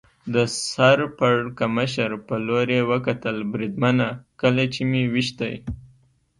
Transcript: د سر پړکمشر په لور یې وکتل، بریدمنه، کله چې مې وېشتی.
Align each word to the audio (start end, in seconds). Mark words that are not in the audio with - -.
د 0.33 0.35
سر 0.69 0.99
پړکمشر 1.17 2.11
په 2.27 2.35
لور 2.47 2.67
یې 2.75 2.81
وکتل، 2.91 3.37
بریدمنه، 3.51 4.07
کله 4.41 4.63
چې 4.73 4.81
مې 4.89 5.03
وېشتی. 5.13 5.53